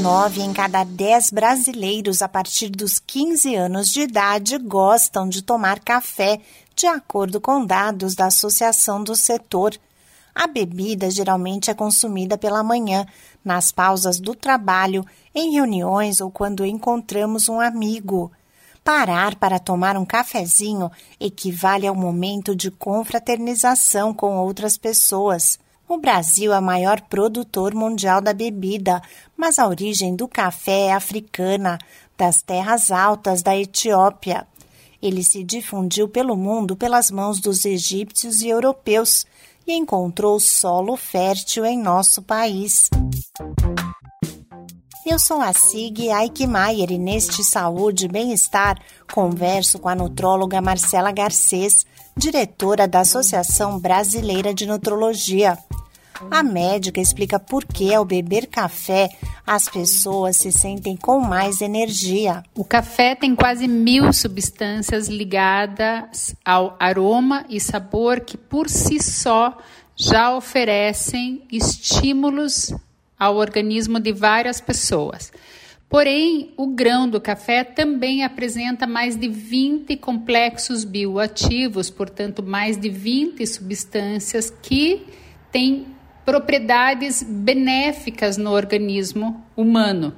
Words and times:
Nove 0.00 0.40
em 0.40 0.50
cada 0.54 0.82
dez 0.82 1.30
brasileiros 1.30 2.22
a 2.22 2.28
partir 2.28 2.70
dos 2.70 2.98
15 2.98 3.54
anos 3.54 3.90
de 3.90 4.00
idade 4.00 4.56
gostam 4.56 5.28
de 5.28 5.42
tomar 5.42 5.78
café, 5.80 6.40
de 6.74 6.86
acordo 6.86 7.38
com 7.38 7.66
dados 7.66 8.14
da 8.14 8.26
Associação 8.26 9.04
do 9.04 9.14
Setor. 9.14 9.76
A 10.34 10.46
bebida 10.46 11.10
geralmente 11.10 11.70
é 11.70 11.74
consumida 11.74 12.38
pela 12.38 12.62
manhã, 12.62 13.04
nas 13.44 13.70
pausas 13.70 14.18
do 14.18 14.34
trabalho, 14.34 15.04
em 15.34 15.52
reuniões 15.52 16.18
ou 16.22 16.30
quando 16.30 16.64
encontramos 16.64 17.50
um 17.50 17.60
amigo. 17.60 18.32
Parar 18.82 19.34
para 19.34 19.58
tomar 19.58 19.98
um 19.98 20.06
cafezinho 20.06 20.90
equivale 21.20 21.86
ao 21.86 21.94
momento 21.94 22.56
de 22.56 22.70
confraternização 22.70 24.14
com 24.14 24.38
outras 24.38 24.78
pessoas. 24.78 25.58
O 25.90 25.98
Brasil 25.98 26.52
é 26.52 26.58
o 26.60 26.62
maior 26.62 27.00
produtor 27.00 27.74
mundial 27.74 28.20
da 28.20 28.32
bebida, 28.32 29.02
mas 29.36 29.58
a 29.58 29.66
origem 29.66 30.14
do 30.14 30.28
café 30.28 30.82
é 30.82 30.92
africana, 30.92 31.78
das 32.16 32.42
terras 32.42 32.92
altas 32.92 33.42
da 33.42 33.56
Etiópia. 33.56 34.46
Ele 35.02 35.24
se 35.24 35.42
difundiu 35.42 36.08
pelo 36.08 36.36
mundo 36.36 36.76
pelas 36.76 37.10
mãos 37.10 37.40
dos 37.40 37.64
egípcios 37.64 38.40
e 38.40 38.48
europeus 38.48 39.26
e 39.66 39.72
encontrou 39.72 40.38
solo 40.38 40.96
fértil 40.96 41.66
em 41.66 41.76
nosso 41.76 42.22
país. 42.22 42.88
Eu 45.04 45.18
sou 45.18 45.40
a 45.40 45.52
Sig 45.52 46.08
Aikmaier 46.08 46.92
e 46.92 46.98
neste 46.98 47.42
Saúde 47.42 48.04
e 48.04 48.08
Bem-Estar 48.08 48.80
converso 49.12 49.80
com 49.80 49.88
a 49.88 49.96
nutróloga 49.96 50.60
Marcela 50.60 51.10
Garcês, 51.10 51.84
diretora 52.16 52.86
da 52.86 53.00
Associação 53.00 53.76
Brasileira 53.80 54.54
de 54.54 54.66
Nutrologia. 54.66 55.58
A 56.28 56.42
médica 56.42 57.00
explica 57.00 57.38
por 57.38 57.64
que, 57.64 57.94
ao 57.94 58.04
beber 58.04 58.46
café, 58.46 59.08
as 59.46 59.68
pessoas 59.68 60.36
se 60.36 60.52
sentem 60.52 60.96
com 60.96 61.20
mais 61.20 61.60
energia. 61.60 62.42
O 62.54 62.64
café 62.64 63.14
tem 63.14 63.34
quase 63.34 63.66
mil 63.66 64.12
substâncias 64.12 65.08
ligadas 65.08 66.34
ao 66.44 66.76
aroma 66.78 67.46
e 67.48 67.60
sabor 67.60 68.20
que, 68.20 68.36
por 68.36 68.68
si 68.68 69.02
só, 69.02 69.56
já 69.96 70.34
oferecem 70.36 71.42
estímulos 71.50 72.74
ao 73.18 73.36
organismo 73.36 73.98
de 73.98 74.12
várias 74.12 74.60
pessoas. 74.60 75.32
Porém, 75.88 76.52
o 76.56 76.68
grão 76.68 77.08
do 77.08 77.20
café 77.20 77.64
também 77.64 78.22
apresenta 78.22 78.86
mais 78.86 79.16
de 79.16 79.28
20 79.28 79.96
complexos 79.96 80.84
bioativos, 80.84 81.90
portanto, 81.90 82.42
mais 82.42 82.76
de 82.76 82.88
20 82.88 83.44
substâncias 83.46 84.50
que 84.62 85.06
têm 85.50 85.86
propriedades 86.30 87.24
benéficas 87.24 88.36
no 88.36 88.52
organismo 88.52 89.44
humano. 89.56 90.14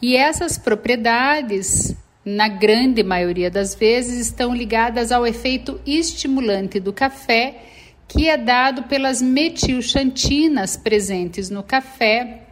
E 0.00 0.16
essas 0.16 0.56
propriedades, 0.56 1.92
na 2.24 2.46
grande 2.46 3.02
maioria 3.02 3.50
das 3.50 3.74
vezes, 3.74 4.28
estão 4.28 4.54
ligadas 4.54 5.10
ao 5.10 5.26
efeito 5.26 5.80
estimulante 5.84 6.78
do 6.78 6.92
café, 6.92 7.64
que 8.06 8.28
é 8.28 8.36
dado 8.36 8.84
pelas 8.84 9.20
metilxantinas 9.20 10.76
presentes 10.76 11.50
no 11.50 11.64
café, 11.64 12.42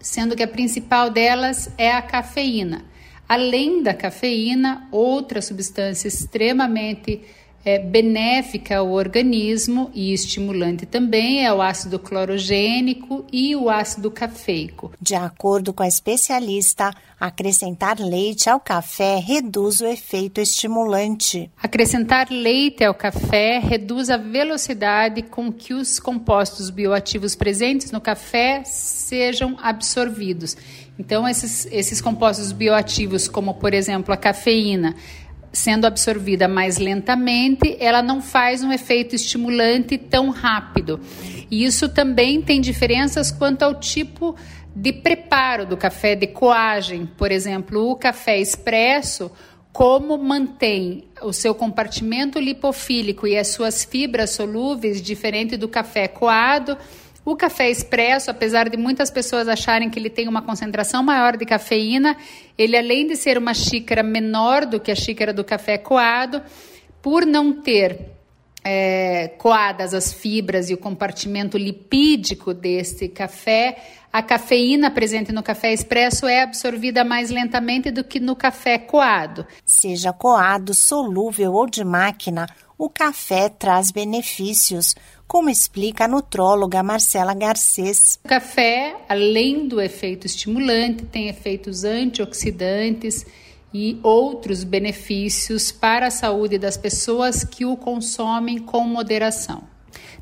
sendo 0.00 0.34
que 0.34 0.42
a 0.42 0.48
principal 0.48 1.10
delas 1.10 1.70
é 1.76 1.92
a 1.92 2.00
cafeína. 2.00 2.86
Além 3.28 3.82
da 3.82 3.92
cafeína, 3.92 4.88
outra 4.90 5.42
substância 5.42 6.08
extremamente 6.08 7.20
é, 7.64 7.78
benéfica 7.78 8.78
ao 8.78 8.90
organismo 8.90 9.90
e 9.94 10.12
estimulante 10.12 10.84
também 10.84 11.44
é 11.44 11.52
o 11.52 11.62
ácido 11.62 11.98
clorogênico 11.98 13.24
e 13.32 13.56
o 13.56 13.70
ácido 13.70 14.10
cafeico. 14.10 14.92
De 15.00 15.14
acordo 15.14 15.72
com 15.72 15.82
a 15.82 15.88
especialista, 15.88 16.92
acrescentar 17.18 17.98
leite 17.98 18.50
ao 18.50 18.60
café 18.60 19.18
reduz 19.18 19.80
o 19.80 19.86
efeito 19.86 20.40
estimulante. 20.40 21.50
Acrescentar 21.62 22.28
leite 22.30 22.84
ao 22.84 22.94
café 22.94 23.58
reduz 23.58 24.10
a 24.10 24.16
velocidade 24.16 25.22
com 25.22 25.50
que 25.52 25.72
os 25.72 25.98
compostos 25.98 26.68
bioativos 26.70 27.34
presentes 27.34 27.90
no 27.90 28.00
café 28.00 28.62
sejam 28.64 29.56
absorvidos. 29.62 30.56
Então, 30.98 31.26
esses, 31.28 31.66
esses 31.72 32.00
compostos 32.00 32.52
bioativos, 32.52 33.26
como 33.26 33.54
por 33.54 33.74
exemplo 33.74 34.14
a 34.14 34.16
cafeína, 34.16 34.94
sendo 35.54 35.86
absorvida 35.86 36.48
mais 36.48 36.78
lentamente, 36.78 37.76
ela 37.78 38.02
não 38.02 38.20
faz 38.20 38.62
um 38.62 38.72
efeito 38.72 39.14
estimulante 39.14 39.96
tão 39.96 40.30
rápido. 40.30 41.00
E 41.50 41.64
isso 41.64 41.88
também 41.88 42.42
tem 42.42 42.60
diferenças 42.60 43.30
quanto 43.30 43.62
ao 43.62 43.78
tipo 43.78 44.34
de 44.74 44.92
preparo 44.92 45.64
do 45.64 45.76
café, 45.76 46.16
de 46.16 46.26
coagem. 46.26 47.06
Por 47.06 47.30
exemplo, 47.30 47.88
o 47.88 47.96
café 47.96 48.38
expresso, 48.38 49.30
como 49.72 50.18
mantém 50.18 51.04
o 51.22 51.32
seu 51.32 51.54
compartimento 51.54 52.40
lipofílico 52.40 53.26
e 53.26 53.38
as 53.38 53.48
suas 53.48 53.84
fibras 53.84 54.30
solúveis, 54.30 55.00
diferente 55.00 55.56
do 55.56 55.68
café 55.68 56.08
coado 56.08 56.76
o 57.24 57.34
café 57.34 57.70
expresso, 57.70 58.30
apesar 58.30 58.68
de 58.68 58.76
muitas 58.76 59.10
pessoas 59.10 59.48
acharem 59.48 59.88
que 59.88 59.98
ele 59.98 60.10
tem 60.10 60.28
uma 60.28 60.42
concentração 60.42 61.02
maior 61.02 61.36
de 61.36 61.46
cafeína, 61.46 62.16
ele 62.58 62.76
além 62.76 63.06
de 63.06 63.16
ser 63.16 63.38
uma 63.38 63.54
xícara 63.54 64.02
menor 64.02 64.66
do 64.66 64.78
que 64.78 64.90
a 64.90 64.94
xícara 64.94 65.32
do 65.32 65.42
café 65.42 65.78
coado, 65.78 66.42
por 67.00 67.24
não 67.24 67.62
ter 67.62 67.98
é, 68.62 69.28
coadas 69.38 69.94
as 69.94 70.12
fibras 70.12 70.70
e 70.70 70.74
o 70.74 70.78
compartimento 70.78 71.58
lipídico 71.58 72.52
deste 72.52 73.08
café, 73.08 73.76
a 74.12 74.22
cafeína 74.22 74.90
presente 74.90 75.32
no 75.32 75.42
café 75.42 75.72
expresso 75.72 76.26
é 76.26 76.42
absorvida 76.42 77.04
mais 77.04 77.30
lentamente 77.30 77.90
do 77.90 78.04
que 78.04 78.20
no 78.20 78.36
café 78.36 78.78
coado. 78.78 79.46
Seja 79.66 80.12
coado, 80.12 80.72
solúvel 80.72 81.52
ou 81.52 81.66
de 81.66 81.84
máquina, 81.84 82.46
o 82.78 82.88
café 82.88 83.48
traz 83.48 83.90
benefícios 83.90 84.94
como 85.26 85.50
explica 85.50 86.04
a 86.04 86.08
nutróloga 86.08 86.82
Marcela 86.82 87.34
Garcês. 87.34 88.18
O 88.24 88.28
café, 88.28 88.96
além 89.08 89.66
do 89.66 89.80
efeito 89.80 90.26
estimulante, 90.26 91.04
tem 91.04 91.28
efeitos 91.28 91.84
antioxidantes 91.84 93.26
e 93.72 93.98
outros 94.02 94.62
benefícios 94.62 95.72
para 95.72 96.06
a 96.06 96.10
saúde 96.10 96.58
das 96.58 96.76
pessoas 96.76 97.42
que 97.42 97.64
o 97.64 97.76
consomem 97.76 98.58
com 98.58 98.84
moderação. 98.84 99.64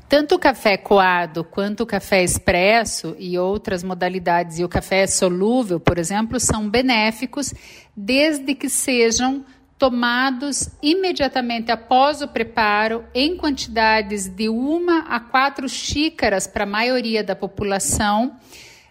Tanto 0.09 0.35
o 0.35 0.39
café 0.39 0.77
coado 0.77 1.43
quanto 1.43 1.81
o 1.81 1.85
café 1.85 2.23
expresso 2.23 3.15
e 3.17 3.37
outras 3.37 3.83
modalidades, 3.83 4.59
e 4.59 4.63
o 4.63 4.69
café 4.69 5.07
solúvel, 5.07 5.79
por 5.79 5.97
exemplo, 5.97 6.39
são 6.39 6.69
benéficos 6.69 7.53
desde 7.95 8.53
que 8.53 8.69
sejam 8.69 9.45
tomados 9.77 10.69
imediatamente 10.81 11.71
após 11.71 12.21
o 12.21 12.27
preparo, 12.27 13.03
em 13.13 13.35
quantidades 13.35 14.27
de 14.27 14.47
uma 14.49 14.99
a 15.09 15.19
quatro 15.19 15.67
xícaras 15.67 16.47
para 16.47 16.63
a 16.63 16.67
maioria 16.67 17.23
da 17.23 17.35
população. 17.35 18.35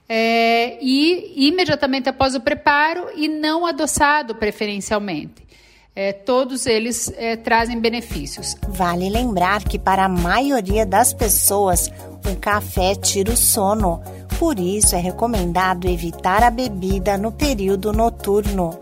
É, 0.09 0.79
e 0.83 1.47
imediatamente 1.49 2.09
após 2.09 2.35
o 2.35 2.41
preparo 2.41 3.09
e 3.17 3.29
não 3.29 3.65
adoçado 3.65 4.35
preferencialmente. 4.35 5.43
É, 5.95 6.13
todos 6.13 6.67
eles 6.67 7.13
é, 7.17 7.37
trazem 7.37 7.79
benefícios. 7.79 8.57
Vale 8.69 9.09
lembrar 9.09 9.63
que 9.63 9.79
para 9.79 10.05
a 10.05 10.09
maioria 10.09 10.85
das 10.85 11.13
pessoas 11.13 11.91
o 12.31 12.37
café 12.37 12.95
tira 12.95 13.31
o 13.31 13.37
sono, 13.37 14.03
por 14.39 14.59
isso 14.59 14.97
é 14.97 14.99
recomendado 14.99 15.87
evitar 15.87 16.43
a 16.43 16.51
bebida 16.51 17.17
no 17.17 17.31
período 17.31 17.93
noturno. 17.93 18.82